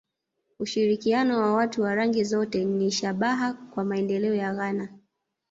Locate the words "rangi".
1.95-2.23